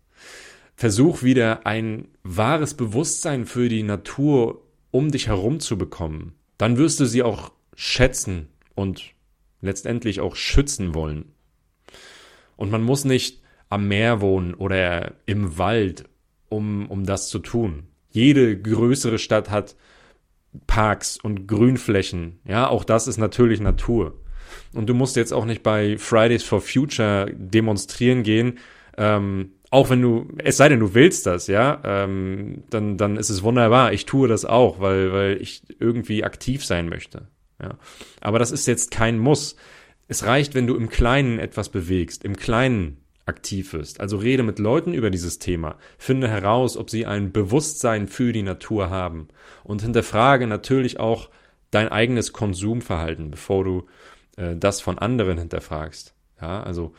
Versuch 0.74 1.22
wieder 1.22 1.68
ein 1.68 2.08
wahres 2.24 2.74
Bewusstsein 2.74 3.46
für 3.46 3.68
die 3.68 3.84
Natur 3.84 4.64
um 4.90 5.12
dich 5.12 5.28
herum 5.28 5.60
zu 5.60 5.78
bekommen. 5.78 6.34
Dann 6.56 6.78
wirst 6.78 6.98
du 6.98 7.04
sie 7.04 7.22
auch 7.22 7.52
schätzen 7.76 8.48
und 8.74 9.12
letztendlich 9.60 10.18
auch 10.18 10.34
schützen 10.34 10.96
wollen. 10.96 11.26
Und 12.58 12.70
man 12.70 12.82
muss 12.82 13.06
nicht 13.06 13.40
am 13.70 13.88
Meer 13.88 14.20
wohnen 14.20 14.52
oder 14.52 15.14
im 15.24 15.56
Wald, 15.56 16.04
um, 16.50 16.90
um 16.90 17.06
das 17.06 17.28
zu 17.28 17.38
tun. 17.38 17.84
Jede 18.10 18.60
größere 18.60 19.18
Stadt 19.18 19.48
hat 19.48 19.76
Parks 20.66 21.18
und 21.22 21.46
Grünflächen. 21.46 22.40
Ja, 22.44 22.68
auch 22.68 22.84
das 22.84 23.06
ist 23.06 23.16
natürlich 23.16 23.60
Natur. 23.60 24.18
Und 24.74 24.88
du 24.88 24.94
musst 24.94 25.16
jetzt 25.16 25.32
auch 25.32 25.44
nicht 25.44 25.62
bei 25.62 25.96
Fridays 25.98 26.42
for 26.42 26.60
Future 26.60 27.32
demonstrieren 27.32 28.24
gehen, 28.24 28.58
ähm, 28.96 29.52
auch 29.70 29.90
wenn 29.90 30.02
du, 30.02 30.26
es 30.38 30.56
sei 30.56 30.68
denn, 30.70 30.80
du 30.80 30.94
willst 30.94 31.26
das, 31.26 31.46
ja, 31.46 31.80
ähm, 31.84 32.64
dann, 32.70 32.96
dann 32.96 33.16
ist 33.16 33.30
es 33.30 33.42
wunderbar. 33.42 33.92
Ich 33.92 34.06
tue 34.06 34.26
das 34.26 34.44
auch, 34.44 34.80
weil, 34.80 35.12
weil 35.12 35.42
ich 35.42 35.62
irgendwie 35.78 36.24
aktiv 36.24 36.64
sein 36.64 36.88
möchte. 36.88 37.28
Ja. 37.62 37.76
Aber 38.20 38.38
das 38.38 38.50
ist 38.50 38.66
jetzt 38.66 38.90
kein 38.90 39.18
Muss. 39.18 39.56
Es 40.08 40.24
reicht, 40.24 40.54
wenn 40.54 40.66
du 40.66 40.74
im 40.74 40.88
Kleinen 40.88 41.38
etwas 41.38 41.68
bewegst, 41.68 42.24
im 42.24 42.36
Kleinen 42.36 42.96
aktiv 43.26 43.74
wirst. 43.74 44.00
Also 44.00 44.16
rede 44.16 44.42
mit 44.42 44.58
Leuten 44.58 44.94
über 44.94 45.10
dieses 45.10 45.38
Thema. 45.38 45.76
Finde 45.98 46.28
heraus, 46.28 46.76
ob 46.76 46.88
sie 46.88 47.06
ein 47.06 47.30
Bewusstsein 47.30 48.08
für 48.08 48.32
die 48.32 48.42
Natur 48.42 48.88
haben. 48.88 49.28
Und 49.64 49.82
hinterfrage 49.82 50.46
natürlich 50.46 50.98
auch 50.98 51.28
dein 51.70 51.88
eigenes 51.88 52.32
Konsumverhalten, 52.32 53.30
bevor 53.30 53.64
du 53.64 53.86
äh, 54.36 54.56
das 54.56 54.80
von 54.80 54.98
anderen 54.98 55.38
hinterfragst. 55.38 56.14
Ja, 56.40 56.62
also 56.62 56.94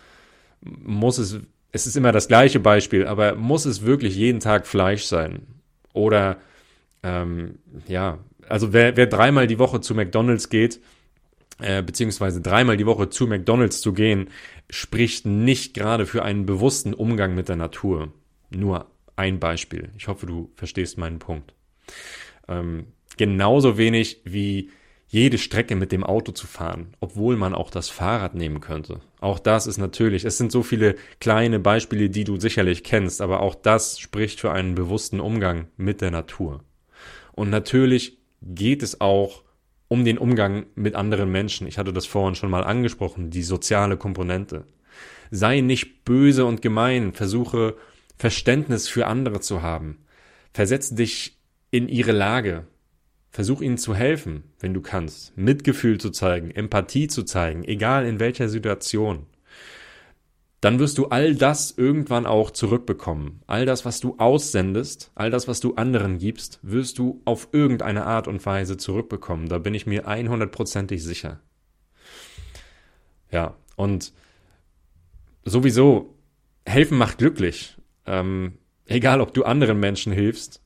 muss 0.62 1.18
es, 1.18 1.39
es 1.72 1.88
ist 1.88 1.98
immer 1.98 2.12
das 2.12 2.28
gleiche 2.28 2.60
Beispiel, 2.60 3.08
aber 3.08 3.36
muss 3.36 3.66
es 3.66 3.84
wirklich 3.84 4.16
jeden 4.16 4.39
Tag 4.39 4.68
Fleisch 4.68 5.06
sein? 5.06 5.48
Oder, 5.94 6.38
ähm, 7.01 7.58
ja, 7.88 8.20
also 8.48 8.74
wer, 8.74 8.98
wer 8.98 9.08
dreimal 9.08 9.48
die 9.48 9.60
Woche 9.60 9.82
zu 9.82 9.96
McDonalds 9.96 10.50
geht, 10.50 10.80
äh, 11.60 11.84
beziehungsweise 11.84 12.42
dreimal 12.42 12.78
die 12.78 12.86
Woche 12.86 13.10
zu 13.10 13.28
McDonalds 13.28 13.82
zu 13.82 13.94
gehen, 13.94 14.30
spricht 14.70 15.25
nicht 15.25 15.74
gerade 15.74 16.06
für 16.06 16.24
einen 16.24 16.46
bewussten 16.46 16.94
Umgang 16.94 17.36
mit 17.36 17.50
der 17.50 17.56
Natur. 17.56 18.13
Nur 18.50 18.88
ein 19.16 19.39
Beispiel. 19.39 19.89
Ich 19.98 20.08
hoffe, 20.08 20.25
du 20.25 20.51
verstehst 20.56 20.98
meinen 20.98 21.20
Punkt. 21.20 21.54
Ähm, 22.48 22.88
genauso 23.18 23.78
wenig 23.78 24.22
wie 24.24 24.70
jede 25.10 25.39
Strecke 25.39 25.75
mit 25.75 25.92
dem 25.92 26.04
Auto 26.04 26.32
zu 26.32 26.46
fahren, 26.46 26.94
obwohl 27.00 27.36
man 27.36 27.56
auch 27.56 27.72
das 27.72 27.89
Fahrrad 27.89 28.36
nehmen 28.36 28.62
könnte. 28.62 29.01
Auch 29.20 29.39
das 29.39 29.66
ist 29.66 29.80
natürlich, 29.80 30.24
es 30.24 30.38
sind 30.38 30.51
so 30.51 30.62
viele 30.62 30.96
kleine 31.20 31.60
Beispiele, 31.60 32.10
die 32.12 32.24
du 32.24 32.39
sicherlich 32.39 32.84
kennst, 32.84 33.20
aber 33.20 33.42
auch 33.42 33.56
das 33.56 34.00
spricht 34.00 34.39
für 34.39 34.51
einen 34.51 34.75
bewussten 34.75 35.20
Umgang 35.20 35.68
mit 35.78 36.01
der 36.01 36.12
Natur. 36.12 36.63
Und 37.34 37.50
natürlich 37.50 38.20
geht 38.42 38.84
es 38.84 39.01
auch 39.01 39.44
um 39.89 40.05
den 40.05 40.17
Umgang 40.17 40.67
mit 40.75 40.96
anderen 40.96 41.29
Menschen. 41.29 41.67
Ich 41.67 41.77
hatte 41.77 41.91
das 41.91 42.05
vorhin 42.05 42.36
schon 42.36 42.50
mal 42.50 42.63
angesprochen, 42.63 43.31
die 43.31 43.43
soziale 43.43 43.98
Komponente. 43.98 44.65
Sei 45.31 45.60
nicht 45.60 46.05
böse 46.05 46.46
und 46.46 46.62
gemein, 46.62 47.12
versuche 47.12 47.75
Verständnis 48.17 48.88
für 48.88 49.08
andere 49.08 49.41
zu 49.41 49.62
haben. 49.62 49.98
Versetze 50.53 50.96
dich 50.96 51.38
in 51.72 51.89
ihre 51.89 52.12
Lage. 52.12 52.67
Versuch 53.31 53.62
ihnen 53.62 53.77
zu 53.77 53.93
helfen, 53.93 54.43
wenn 54.60 54.74
du 54.74 54.81
kannst. 54.81 55.38
Mitgefühl 55.38 56.00
zu 56.00 56.10
zeigen, 56.10 56.51
Empathie 56.51 57.08
zu 57.08 57.24
zeigen, 57.24 57.63
egal 57.63 58.05
in 58.05 58.19
welcher 58.19 58.50
Situation 58.50 59.27
dann 60.62 60.80
wirst 60.80 60.98
du 60.98 61.08
all 61.08 61.36
das 61.36 61.72
irgendwann 61.72 62.25
auch 62.25 62.51
zurückbekommen. 62.51 63.42
All 63.48 63.66
das, 63.66 63.86
was 63.86 64.01
du 64.01 64.16
aussendest, 64.18 65.12
all 65.16 65.32
das, 65.32 65.48
was 65.48 65.62
du 65.62 65.75
anderen 65.75 66.18
gibst, 66.18 66.60
wirst 66.62 66.98
du 67.00 67.22
auf 67.24 67.50
irgendeine 67.54 68.06
Art 68.06 68.28
und 68.28 68.46
Weise 68.46 68.75
zurückbekommen. 68.75 69.48
Da 69.48 69.58
bin 69.58 69.74
ich 69.74 69.88
mir 69.88 70.08
100%ig 70.08 71.01
sicher. 71.01 71.39
Ja, 73.32 73.56
und 73.78 74.12
sowieso, 75.46 76.16
helfen 76.66 76.98
macht 76.98 77.20
glücklich. 77.20 77.78
Ähm, 78.06 78.58
egal, 78.86 79.22
ob 79.22 79.34
du 79.34 79.46
anderen 79.46 79.80
Menschen 79.80 80.12
hilfst 80.12 80.62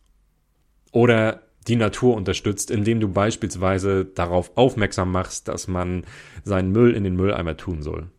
oder 0.91 1.43
die 1.67 1.75
Natur 1.75 2.15
unterstützt, 2.15 2.71
indem 2.71 3.00
du 3.00 3.09
beispielsweise 3.09 4.05
darauf 4.05 4.57
aufmerksam 4.57 5.12
machst, 5.12 5.47
dass 5.47 5.67
man 5.67 6.05
seinen 6.43 6.71
Müll 6.71 6.95
in 6.95 7.03
den 7.03 7.15
Mülleimer 7.15 7.57
tun 7.57 7.83
soll. 7.83 8.09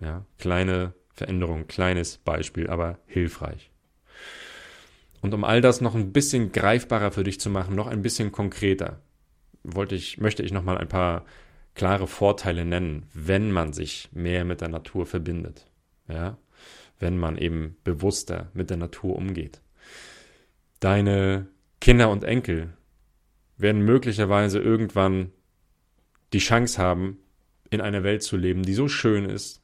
Ja, 0.00 0.24
kleine 0.38 0.94
Veränderung. 1.14 1.66
Kleines 1.66 2.18
Beispiel, 2.18 2.68
aber 2.68 2.98
hilfreich. 3.06 3.70
Und 5.20 5.32
um 5.32 5.44
all 5.44 5.60
das 5.60 5.80
noch 5.80 5.94
ein 5.94 6.12
bisschen 6.12 6.52
greifbarer 6.52 7.10
für 7.10 7.24
dich 7.24 7.40
zu 7.40 7.48
machen, 7.48 7.74
noch 7.74 7.86
ein 7.86 8.02
bisschen 8.02 8.30
konkreter, 8.30 9.00
wollte 9.62 9.94
ich, 9.94 10.18
möchte 10.18 10.42
ich 10.42 10.52
noch 10.52 10.62
mal 10.62 10.76
ein 10.76 10.88
paar 10.88 11.24
klare 11.74 12.06
Vorteile 12.06 12.64
nennen, 12.64 13.06
wenn 13.14 13.50
man 13.50 13.72
sich 13.72 14.10
mehr 14.12 14.44
mit 14.44 14.60
der 14.60 14.68
Natur 14.68 15.06
verbindet. 15.06 15.66
Ja? 16.08 16.36
Wenn 16.98 17.18
man 17.18 17.38
eben 17.38 17.76
bewusster 17.84 18.50
mit 18.52 18.70
der 18.70 18.76
Natur 18.76 19.16
umgeht. 19.16 19.60
Deine 20.80 21.46
Kinder 21.80 22.10
und 22.10 22.24
Enkel 22.24 22.74
werden 23.56 23.82
möglicherweise 23.82 24.58
irgendwann 24.58 25.32
die 26.32 26.38
Chance 26.38 26.80
haben, 26.80 27.18
in 27.70 27.80
einer 27.80 28.02
Welt 28.02 28.22
zu 28.22 28.36
leben, 28.36 28.62
die 28.62 28.74
so 28.74 28.88
schön 28.88 29.24
ist, 29.24 29.63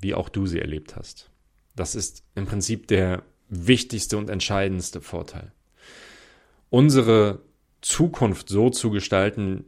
wie 0.00 0.14
auch 0.14 0.28
du 0.28 0.46
sie 0.46 0.60
erlebt 0.60 0.96
hast. 0.96 1.30
Das 1.76 1.94
ist 1.94 2.24
im 2.34 2.46
Prinzip 2.46 2.86
der 2.88 3.22
wichtigste 3.48 4.16
und 4.16 4.30
entscheidendste 4.30 5.00
Vorteil. 5.00 5.52
Unsere 6.70 7.40
Zukunft 7.82 8.48
so 8.48 8.70
zu 8.70 8.90
gestalten, 8.90 9.64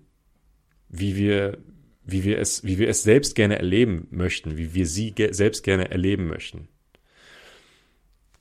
wie 0.89 1.17
wir, 1.17 1.59
wie 2.05 2.25
wir 2.25 2.39
es, 2.39 2.65
wie 2.65 2.79
wir 2.79 2.89
es 2.89 3.03
selbst 3.03 3.35
gerne 3.35 3.59
erleben 3.59 4.07
möchten, 4.11 4.57
wie 4.57 4.75
wir 4.75 4.87
sie 4.87 5.13
ge 5.13 5.33
selbst 5.33 5.65
gerne 5.65 5.91
erleben 5.91 6.27
möchten. 6.27 6.69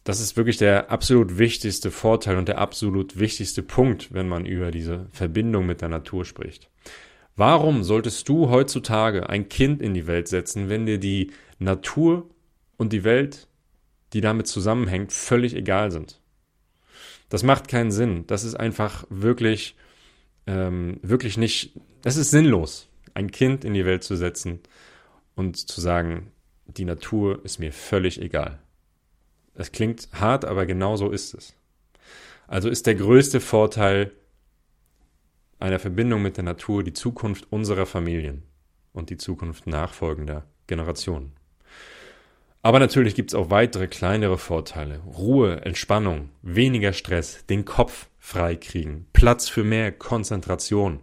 Das 0.03 0.19
ist 0.19 0.35
wirklich 0.35 0.57
der 0.57 0.91
absolut 0.91 1.37
wichtigste 1.37 1.89
Vorteil 1.89 2.37
und 2.37 2.49
der 2.49 2.57
absolut 2.57 3.17
wichtigste 3.19 3.63
Punkt, 3.63 4.13
wenn 4.13 4.27
man 4.27 4.45
über 4.45 4.69
diese 4.69 5.07
Verbindung 5.11 5.65
mit 5.65 5.81
der 5.81 5.89
Natur 5.89 6.25
spricht. 6.25 6.69
Warum 7.35 7.83
solltest 7.83 8.27
du 8.29 8.49
heutzutage 8.49 9.29
ein 9.29 9.49
Kind 9.49 9.81
in 9.81 9.93
die 9.93 10.05
Welt 10.05 10.27
setzen, 10.27 10.69
wenn 10.69 10.85
dir 10.85 10.99
die 10.99 11.31
Natur 11.59 12.29
und 12.77 12.93
die 12.93 13.03
Welt, 13.03 13.47
die 14.13 14.21
damit 14.21 14.47
zusammenhängt, 14.47 15.11
völlig 15.11 15.55
egal 15.55 15.91
sind? 15.91 16.19
Das 17.29 17.43
macht 17.43 17.67
keinen 17.67 17.91
Sinn. 17.91 18.25
Das 18.27 18.43
ist 18.43 18.55
einfach 18.55 19.05
wirklich, 19.09 19.75
ähm, 20.45 20.99
wirklich 21.01 21.37
nicht, 21.37 21.79
das 22.01 22.15
ist 22.15 22.31
sinnlos, 22.31 22.89
ein 23.13 23.31
Kind 23.31 23.65
in 23.65 23.73
die 23.73 23.85
Welt 23.85 24.03
zu 24.03 24.15
setzen 24.15 24.59
und 25.35 25.57
zu 25.57 25.81
sagen, 25.81 26.31
die 26.65 26.85
Natur 26.85 27.43
ist 27.43 27.59
mir 27.59 27.71
völlig 27.71 28.21
egal. 28.21 28.59
Das 29.55 29.71
klingt 29.71 30.09
hart, 30.13 30.45
aber 30.45 30.65
genau 30.65 30.95
so 30.95 31.11
ist 31.11 31.33
es. 31.33 31.55
Also 32.47 32.69
ist 32.69 32.87
der 32.87 32.95
größte 32.95 33.39
Vorteil, 33.39 34.11
einer 35.59 35.79
Verbindung 35.79 36.21
mit 36.21 36.37
der 36.37 36.43
Natur 36.43 36.83
die 36.83 36.93
Zukunft 36.93 37.47
unserer 37.51 37.85
Familien 37.85 38.43
und 38.91 39.09
die 39.09 39.17
Zukunft 39.17 39.65
nachfolgender 39.65 40.45
Generationen. 40.67 41.33
Aber 42.65 42.79
natürlich 42.79 43.13
gibt 43.13 43.31
es 43.31 43.35
auch 43.35 43.49
weitere 43.49 43.87
kleinere 43.87 44.37
Vorteile. 44.37 44.99
Ruhe, 44.99 45.61
Entspannung, 45.65 46.29
weniger 46.41 46.93
Stress, 46.93 47.45
den 47.45 47.65
Kopf 47.65 48.07
freikriegen, 48.19 49.05
Platz 49.11 49.49
für 49.49 49.65
mehr 49.65 49.91
Konzentration. 49.91 51.01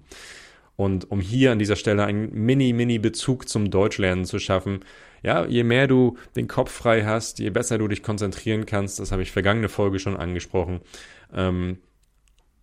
Und 0.77 1.11
um 1.11 1.21
hier 1.21 1.53
an 1.53 1.59
dieser 1.59 1.77
Stelle 1.77 2.07
einen 2.07 2.33
Mini-Mini-Bezug 2.33 3.47
zum 3.47 3.71
Deutschlernen 3.71 4.25
zu 4.25 4.39
schaffen, 4.39 4.81
ja, 5.23 5.45
je 5.45 5.63
mehr 5.63 5.87
du 5.87 6.17
den 6.35 6.49
Kopf 6.49 6.73
frei 6.73 7.05
hast, 7.05 7.39
je 7.41 7.51
besser 7.51 7.77
du 7.77 7.89
dich 7.89 8.03
konzentrieren 8.03 8.65
kannst, 8.65 8.99
das 8.99 9.13
habe 9.13 9.21
ich 9.21 9.31
vergangene 9.31 9.69
Folge 9.69 9.99
schon 9.99 10.17
angesprochen, 10.17 10.81
ähm, 11.35 11.77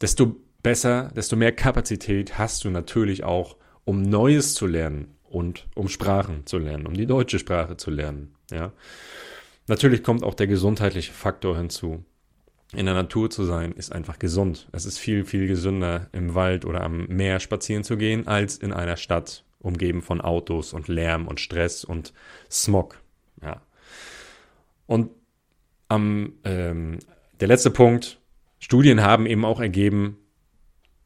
desto 0.01 0.37
besser, 0.63 1.11
desto 1.15 1.35
mehr 1.35 1.51
Kapazität 1.51 2.39
hast 2.39 2.63
du 2.63 2.71
natürlich 2.71 3.23
auch, 3.23 3.57
um 3.85 4.01
Neues 4.01 4.55
zu 4.55 4.65
lernen 4.65 5.13
und 5.21 5.67
um 5.75 5.87
Sprachen 5.87 6.47
zu 6.47 6.57
lernen, 6.57 6.87
um 6.87 6.95
die 6.95 7.05
deutsche 7.05 7.37
Sprache 7.37 7.77
zu 7.77 7.91
lernen. 7.91 8.36
Ja. 8.51 8.71
Natürlich 9.67 10.03
kommt 10.03 10.23
auch 10.23 10.33
der 10.33 10.47
gesundheitliche 10.47 11.11
Faktor 11.11 11.57
hinzu. 11.57 12.03
In 12.73 12.85
der 12.85 12.95
Natur 12.95 13.29
zu 13.29 13.45
sein 13.45 13.71
ist 13.71 13.91
einfach 13.91 14.19
gesund. 14.19 14.67
Es 14.71 14.85
ist 14.85 14.97
viel, 14.97 15.23
viel 15.23 15.47
gesünder, 15.47 16.09
im 16.11 16.35
Wald 16.35 16.65
oder 16.65 16.81
am 16.81 17.05
Meer 17.07 17.39
spazieren 17.39 17.83
zu 17.83 17.97
gehen, 17.97 18.27
als 18.27 18.57
in 18.57 18.73
einer 18.73 18.97
Stadt, 18.97 19.45
umgeben 19.59 20.01
von 20.01 20.21
Autos 20.21 20.73
und 20.73 20.87
Lärm 20.87 21.27
und 21.27 21.39
Stress 21.39 21.83
und 21.83 22.13
Smog. 22.49 23.01
Ja. 23.41 23.61
Und 24.85 25.11
am, 25.87 26.33
ähm, 26.43 26.99
der 27.39 27.47
letzte 27.47 27.71
Punkt, 27.71 28.19
Studien 28.59 29.01
haben 29.01 29.25
eben 29.25 29.45
auch 29.45 29.59
ergeben, 29.59 30.17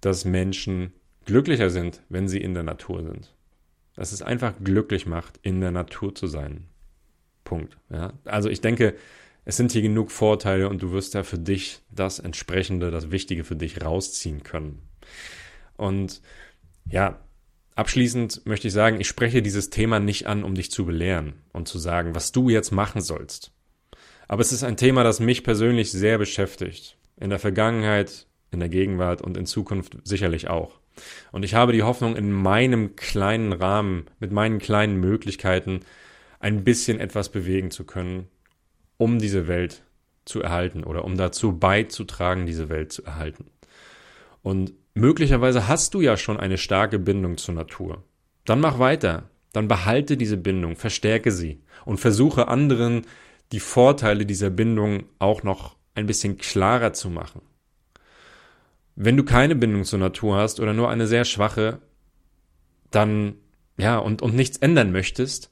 dass 0.01 0.25
Menschen 0.25 0.93
glücklicher 1.25 1.69
sind, 1.69 2.01
wenn 2.09 2.27
sie 2.27 2.41
in 2.41 2.53
der 2.53 2.63
Natur 2.63 3.03
sind. 3.03 3.35
Dass 3.95 4.11
es 4.11 4.21
einfach 4.21 4.53
glücklich 4.63 5.05
macht, 5.05 5.39
in 5.43 5.61
der 5.61 5.71
Natur 5.71 6.15
zu 6.15 6.27
sein. 6.27 6.67
Punkt. 7.51 7.75
Ja? 7.89 8.13
Also 8.23 8.47
ich 8.47 8.61
denke, 8.61 8.95
es 9.43 9.57
sind 9.57 9.73
hier 9.73 9.81
genug 9.81 10.09
Vorteile 10.09 10.69
und 10.69 10.81
du 10.81 10.93
wirst 10.93 11.15
da 11.15 11.23
für 11.23 11.37
dich 11.37 11.81
das 11.89 12.17
entsprechende, 12.19 12.91
das 12.91 13.11
Wichtige 13.11 13.43
für 13.43 13.57
dich 13.57 13.83
rausziehen 13.83 14.43
können. 14.43 14.81
Und 15.75 16.21
ja, 16.89 17.19
abschließend 17.75 18.45
möchte 18.45 18.69
ich 18.69 18.73
sagen, 18.73 19.01
ich 19.01 19.09
spreche 19.09 19.41
dieses 19.41 19.69
Thema 19.69 19.99
nicht 19.99 20.27
an, 20.27 20.45
um 20.45 20.55
dich 20.55 20.71
zu 20.71 20.85
belehren 20.85 21.33
und 21.51 21.67
zu 21.67 21.77
sagen, 21.77 22.15
was 22.15 22.31
du 22.31 22.47
jetzt 22.47 22.71
machen 22.71 23.01
sollst. 23.01 23.51
Aber 24.29 24.39
es 24.39 24.53
ist 24.53 24.63
ein 24.63 24.77
Thema, 24.77 25.03
das 25.03 25.19
mich 25.19 25.43
persönlich 25.43 25.91
sehr 25.91 26.17
beschäftigt. 26.17 26.95
In 27.17 27.31
der 27.31 27.39
Vergangenheit, 27.39 28.27
in 28.51 28.61
der 28.61 28.69
Gegenwart 28.69 29.21
und 29.21 29.35
in 29.35 29.45
Zukunft 29.45 29.97
sicherlich 30.05 30.47
auch. 30.47 30.79
Und 31.33 31.43
ich 31.43 31.53
habe 31.53 31.73
die 31.73 31.83
Hoffnung, 31.83 32.15
in 32.15 32.31
meinem 32.31 32.95
kleinen 32.95 33.51
Rahmen, 33.51 34.05
mit 34.19 34.31
meinen 34.31 34.59
kleinen 34.59 35.01
Möglichkeiten, 35.01 35.81
ein 36.41 36.63
bisschen 36.63 36.99
etwas 36.99 37.29
bewegen 37.29 37.71
zu 37.71 37.85
können, 37.85 38.27
um 38.97 39.19
diese 39.19 39.47
Welt 39.47 39.83
zu 40.25 40.41
erhalten 40.41 40.83
oder 40.83 41.05
um 41.05 41.17
dazu 41.17 41.57
beizutragen, 41.57 42.45
diese 42.45 42.69
Welt 42.69 42.91
zu 42.91 43.03
erhalten. 43.03 43.45
Und 44.41 44.73
möglicherweise 44.93 45.67
hast 45.67 45.93
du 45.93 46.01
ja 46.01 46.17
schon 46.17 46.39
eine 46.39 46.57
starke 46.57 46.99
Bindung 46.99 47.37
zur 47.37 47.55
Natur. 47.55 48.03
Dann 48.45 48.59
mach 48.59 48.79
weiter. 48.79 49.29
Dann 49.53 49.67
behalte 49.67 50.17
diese 50.17 50.37
Bindung, 50.37 50.75
verstärke 50.75 51.31
sie 51.31 51.61
und 51.85 51.99
versuche 51.99 52.47
anderen 52.47 53.05
die 53.51 53.59
Vorteile 53.59 54.25
dieser 54.25 54.49
Bindung 54.49 55.03
auch 55.19 55.43
noch 55.43 55.75
ein 55.93 56.05
bisschen 56.05 56.37
klarer 56.37 56.93
zu 56.93 57.09
machen. 57.09 57.41
Wenn 58.95 59.17
du 59.17 59.25
keine 59.25 59.55
Bindung 59.55 59.83
zur 59.83 59.99
Natur 59.99 60.37
hast 60.37 60.59
oder 60.59 60.73
nur 60.73 60.89
eine 60.89 61.05
sehr 61.05 61.25
schwache, 61.25 61.79
dann, 62.91 63.35
ja, 63.77 63.97
und, 63.97 64.21
und 64.21 64.35
nichts 64.35 64.57
ändern 64.57 64.91
möchtest 64.91 65.50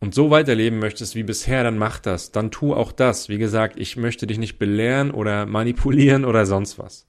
und 0.00 0.14
so 0.14 0.30
weiterleben 0.30 0.78
möchtest 0.78 1.14
wie 1.14 1.24
bisher, 1.24 1.64
dann 1.64 1.78
mach 1.78 1.98
das, 1.98 2.30
dann 2.30 2.50
tu 2.50 2.74
auch 2.74 2.92
das. 2.92 3.28
Wie 3.28 3.38
gesagt, 3.38 3.78
ich 3.78 3.96
möchte 3.96 4.26
dich 4.26 4.38
nicht 4.38 4.58
belehren 4.58 5.10
oder 5.10 5.46
manipulieren 5.46 6.24
oder 6.24 6.46
sonst 6.46 6.78
was. 6.78 7.06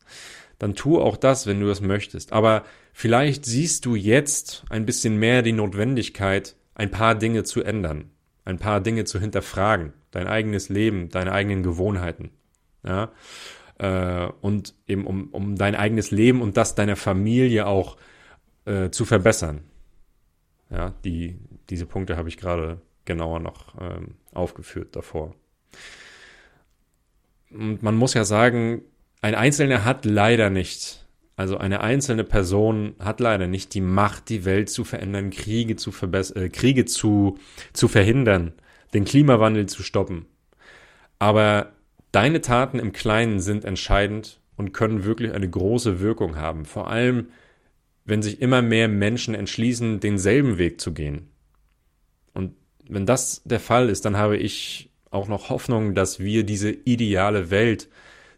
Dann 0.58 0.76
tu 0.76 1.00
auch 1.00 1.16
das, 1.16 1.48
wenn 1.48 1.60
du 1.60 1.70
es 1.70 1.82
möchtest. 1.82 2.34
Aber 2.34 2.64
vielleicht 2.94 3.46
siehst 3.46 3.86
du 3.86 3.96
jetzt 3.96 4.66
ein 4.70 4.86
bisschen 4.86 5.18
mehr 5.18 5.42
die 5.42 5.54
Notwendigkeit, 5.54 6.56
ein 6.76 6.92
paar 6.92 7.16
Dinge 7.16 7.44
zu 7.44 7.64
ändern, 7.64 8.12
ein 8.44 8.58
paar 8.58 8.82
Dinge 8.82 9.06
zu 9.06 9.20
hinterfragen, 9.20 9.94
dein 10.12 10.28
eigenes 10.28 10.70
Leben, 10.70 11.10
deine 11.10 11.32
eigenen 11.32 11.64
Gewohnheiten. 11.64 12.32
Ja, 12.84 13.12
äh, 13.78 14.28
und 14.42 14.74
eben 14.88 15.06
um, 15.06 15.30
um 15.30 15.56
dein 15.56 15.76
eigenes 15.76 16.12
Leben 16.12 16.42
und 16.42 16.58
das 16.58 16.76
deiner 16.76 16.96
Familie 16.96 17.66
auch 17.66 17.98
äh, 18.66 18.90
zu 18.90 19.06
verbessern. 19.06 19.62
Ja, 20.70 20.94
die, 21.04 21.40
diese 21.70 21.86
Punkte 21.86 22.18
habe 22.18 22.30
ich 22.30 22.38
gerade 22.38 22.82
genauer 23.06 23.40
noch 23.40 23.76
ähm, 23.80 24.16
aufgeführt 24.34 24.96
davor. 24.96 25.36
Und 27.52 27.82
man 27.82 27.96
muss 27.96 28.14
ja 28.14 28.24
sagen, 28.24 28.84
ein 29.22 29.36
Einzelner 29.36 29.84
hat 29.84 30.06
leider 30.06 30.50
nicht, 30.50 31.08
also 31.36 31.58
eine 31.58 31.82
einzelne 31.82 32.24
Person 32.24 32.96
hat 33.00 33.20
leider 33.20 33.48
nicht 33.48 33.74
die 33.74 33.82
Macht, 33.82 34.30
die 34.30 34.46
Welt 34.46 34.70
zu 34.70 34.84
verändern, 34.84 35.32
Kriege 35.32 35.76
zu 35.76 35.92
verbessern, 35.92 36.44
äh, 36.44 36.50
Kriege 36.50 36.86
zu, 36.86 37.40
zu 37.74 37.88
verhindern, 37.88 38.54
den 38.94 39.06
Klimawandel 39.06 39.68
zu 39.68 39.82
stoppen. 39.82 40.28
Aber 41.18 41.74
Deine 42.12 42.42
Taten 42.42 42.80
im 42.80 42.92
Kleinen 42.92 43.40
sind 43.40 43.66
entscheidend 43.66 44.40
und 44.58 44.74
können 44.74 45.04
wirklich 45.04 45.32
eine 45.32 45.50
große 45.50 46.00
Wirkung 46.00 46.38
haben. 46.38 46.66
Vor 46.66 46.90
allem, 46.90 47.28
wenn 48.10 48.22
sich 48.22 48.42
immer 48.42 48.62
mehr 48.62 48.88
Menschen 48.88 49.36
entschließen, 49.36 50.00
denselben 50.00 50.58
Weg 50.58 50.82
zu 50.82 50.94
gehen. 50.94 51.30
Und 52.34 52.56
wenn 52.88 53.06
das 53.06 53.42
der 53.46 53.60
Fall 53.60 53.90
ist, 53.90 54.06
dann 54.06 54.18
habe 54.18 54.38
ich 54.38 54.90
auch 55.12 55.28
noch 55.28 55.50
Hoffnung, 55.50 55.96
dass 55.96 56.20
wir 56.20 56.44
diese 56.44 56.72
ideale 56.72 57.52
Welt, 57.52 57.88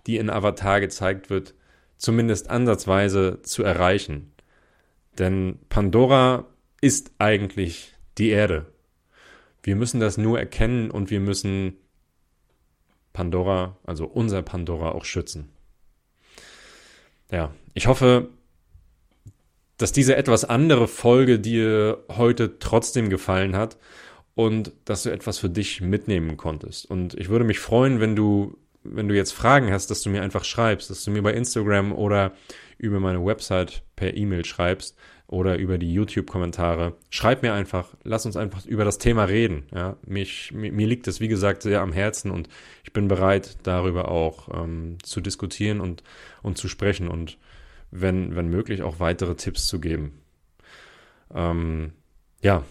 die 0.07 0.17
in 0.17 0.29
Avatar 0.29 0.79
gezeigt 0.79 1.29
wird, 1.29 1.53
zumindest 1.97 2.49
ansatzweise 2.49 3.41
zu 3.43 3.63
erreichen. 3.63 4.33
Denn 5.17 5.59
Pandora 5.69 6.47
ist 6.81 7.11
eigentlich 7.17 7.93
die 8.17 8.29
Erde. 8.29 8.65
Wir 9.63 9.75
müssen 9.75 9.99
das 9.99 10.17
nur 10.17 10.39
erkennen 10.39 10.89
und 10.89 11.09
wir 11.11 11.19
müssen 11.19 11.77
Pandora, 13.13 13.77
also 13.83 14.05
unser 14.05 14.41
Pandora 14.41 14.91
auch 14.91 15.05
schützen. 15.05 15.49
Ja, 17.29 17.53
ich 17.73 17.87
hoffe, 17.87 18.29
dass 19.81 19.91
diese 19.91 20.15
etwas 20.15 20.45
andere 20.45 20.87
Folge 20.87 21.39
dir 21.39 22.03
heute 22.09 22.59
trotzdem 22.59 23.09
gefallen 23.09 23.55
hat 23.55 23.77
und 24.35 24.71
dass 24.85 25.03
du 25.03 25.09
etwas 25.09 25.39
für 25.39 25.49
dich 25.49 25.81
mitnehmen 25.81 26.37
konntest. 26.37 26.85
Und 26.85 27.15
ich 27.15 27.29
würde 27.29 27.45
mich 27.45 27.59
freuen, 27.59 27.99
wenn 27.99 28.15
du, 28.15 28.57
wenn 28.83 29.07
du 29.07 29.15
jetzt 29.15 29.31
Fragen 29.31 29.71
hast, 29.71 29.89
dass 29.89 30.03
du 30.03 30.09
mir 30.09 30.21
einfach 30.21 30.43
schreibst, 30.43 30.89
dass 30.89 31.03
du 31.03 31.11
mir 31.11 31.21
bei 31.23 31.33
Instagram 31.33 31.93
oder 31.93 32.33
über 32.77 32.99
meine 32.99 33.23
Website 33.25 33.83
per 33.95 34.15
E-Mail 34.15 34.45
schreibst 34.45 34.97
oder 35.27 35.57
über 35.57 35.77
die 35.77 35.93
YouTube-Kommentare. 35.93 36.95
Schreib 37.09 37.41
mir 37.41 37.53
einfach, 37.53 37.87
lass 38.03 38.25
uns 38.25 38.35
einfach 38.35 38.65
über 38.65 38.83
das 38.83 38.97
Thema 38.97 39.23
reden. 39.23 39.63
Ja, 39.73 39.97
mich, 40.05 40.51
mir, 40.51 40.71
mir 40.71 40.87
liegt 40.87 41.07
es, 41.07 41.19
wie 41.21 41.27
gesagt, 41.27 41.63
sehr 41.63 41.81
am 41.81 41.93
Herzen 41.93 42.31
und 42.31 42.49
ich 42.83 42.93
bin 42.93 43.07
bereit, 43.07 43.57
darüber 43.63 44.09
auch 44.09 44.49
ähm, 44.53 44.97
zu 45.03 45.21
diskutieren 45.21 45.79
und, 45.79 46.03
und 46.43 46.57
zu 46.57 46.67
sprechen 46.67 47.07
und 47.07 47.37
wenn, 47.91 48.35
wenn 48.35 48.49
möglich 48.49 48.81
auch 48.81 48.99
weitere 48.99 49.35
Tipps 49.35 49.67
zu 49.67 49.79
geben. 49.79 50.19
Ähm, 51.33 51.93
ja, 52.41 52.63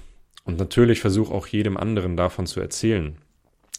und 0.45 0.59
natürlich 0.59 1.01
versuche 1.01 1.33
auch 1.33 1.47
jedem 1.47 1.77
anderen 1.77 2.17
davon 2.17 2.47
zu 2.47 2.61
erzählen 2.61 3.17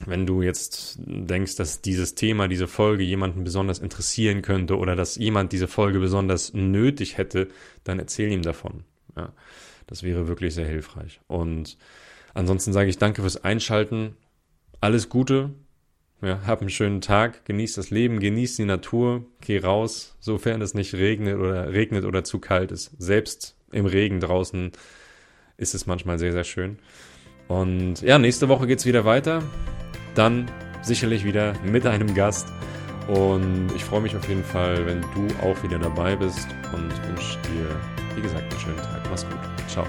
wenn 0.05 0.25
du 0.25 0.41
jetzt 0.41 0.99
denkst, 1.05 1.55
dass 1.55 1.81
dieses 1.81 2.15
Thema, 2.15 2.47
diese 2.47 2.67
Folge 2.67 3.03
jemanden 3.03 3.43
besonders 3.43 3.79
interessieren 3.79 4.41
könnte 4.41 4.77
oder 4.77 4.95
dass 4.95 5.15
jemand 5.15 5.51
diese 5.51 5.67
Folge 5.67 5.99
besonders 5.99 6.53
nötig 6.53 7.17
hätte, 7.17 7.49
dann 7.83 7.99
erzähl 7.99 8.31
ihm 8.31 8.41
davon. 8.41 8.83
Ja, 9.15 9.33
das 9.87 10.03
wäre 10.03 10.27
wirklich 10.27 10.53
sehr 10.53 10.67
hilfreich. 10.67 11.19
Und 11.27 11.77
ansonsten 12.33 12.73
sage 12.73 12.89
ich 12.89 12.97
danke 12.97 13.21
fürs 13.21 13.43
Einschalten. 13.43 14.15
Alles 14.79 15.09
Gute. 15.09 15.51
Ja, 16.21 16.39
hab 16.45 16.61
einen 16.61 16.69
schönen 16.69 17.01
Tag, 17.01 17.45
genieß 17.45 17.75
das 17.75 17.89
Leben, 17.89 18.19
genieß 18.19 18.55
die 18.55 18.65
Natur, 18.65 19.25
geh 19.41 19.59
raus, 19.59 20.15
sofern 20.19 20.61
es 20.61 20.73
nicht 20.73 20.93
regnet 20.93 21.39
oder 21.39 21.73
regnet 21.73 22.05
oder 22.05 22.23
zu 22.23 22.39
kalt 22.39 22.71
ist. 22.71 22.91
Selbst 22.99 23.55
im 23.71 23.87
Regen 23.87 24.19
draußen 24.19 24.71
ist 25.57 25.73
es 25.73 25.87
manchmal 25.87 26.19
sehr, 26.19 26.31
sehr 26.31 26.43
schön. 26.43 26.77
Und 27.47 28.01
ja, 28.01 28.19
nächste 28.19 28.49
Woche 28.49 28.67
geht's 28.67 28.85
wieder 28.85 29.03
weiter 29.03 29.41
dann 30.15 30.49
sicherlich 30.81 31.23
wieder 31.23 31.53
mit 31.63 31.85
einem 31.85 32.13
Gast. 32.13 32.47
Und 33.07 33.69
ich 33.75 33.83
freue 33.83 34.01
mich 34.01 34.15
auf 34.15 34.27
jeden 34.29 34.43
Fall, 34.43 34.85
wenn 34.85 35.01
du 35.01 35.27
auch 35.41 35.61
wieder 35.63 35.79
dabei 35.79 36.15
bist 36.15 36.47
und 36.73 37.07
wünsche 37.07 37.37
dir, 37.41 38.15
wie 38.15 38.21
gesagt, 38.21 38.51
einen 38.51 38.61
schönen 38.61 38.77
Tag. 38.77 39.01
Mach's 39.09 39.25
gut. 39.25 39.39
Ciao. 39.67 39.85